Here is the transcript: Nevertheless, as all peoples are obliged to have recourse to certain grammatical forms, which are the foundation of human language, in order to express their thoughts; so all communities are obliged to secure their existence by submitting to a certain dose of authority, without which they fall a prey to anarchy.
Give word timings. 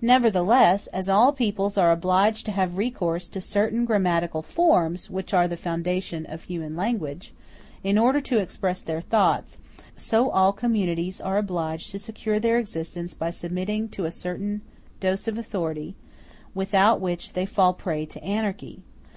Nevertheless, 0.00 0.86
as 0.92 1.08
all 1.08 1.32
peoples 1.32 1.76
are 1.76 1.90
obliged 1.90 2.46
to 2.46 2.52
have 2.52 2.76
recourse 2.78 3.26
to 3.30 3.40
certain 3.40 3.84
grammatical 3.84 4.40
forms, 4.40 5.10
which 5.10 5.34
are 5.34 5.48
the 5.48 5.56
foundation 5.56 6.24
of 6.24 6.44
human 6.44 6.76
language, 6.76 7.34
in 7.82 7.98
order 7.98 8.20
to 8.20 8.38
express 8.38 8.80
their 8.80 9.00
thoughts; 9.00 9.58
so 9.96 10.30
all 10.30 10.52
communities 10.52 11.20
are 11.20 11.36
obliged 11.38 11.90
to 11.90 11.98
secure 11.98 12.38
their 12.38 12.58
existence 12.58 13.12
by 13.14 13.30
submitting 13.30 13.88
to 13.88 14.04
a 14.04 14.12
certain 14.12 14.60
dose 15.00 15.26
of 15.26 15.36
authority, 15.36 15.96
without 16.54 17.00
which 17.00 17.32
they 17.32 17.44
fall 17.44 17.70
a 17.70 17.74
prey 17.74 18.06
to 18.06 18.22
anarchy. 18.22 18.82